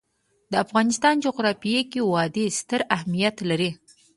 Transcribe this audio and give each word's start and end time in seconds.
د 0.51 0.53
افغانستان 0.65 1.15
جغرافیه 1.25 1.81
کې 1.91 2.01
وادي 2.11 2.45
ستر 2.59 2.81
اهمیت 2.95 3.35
لري. 3.49 3.71